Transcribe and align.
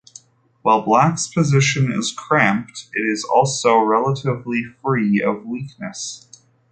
While 0.63 0.81
Black's 0.81 1.27
position 1.27 1.91
is 1.91 2.11
cramped, 2.11 2.87
it 2.91 3.01
is 3.05 3.23
also 3.23 3.77
relatively 3.77 4.63
free 4.81 5.21
of 5.21 5.45
weaknesses. 5.45 6.41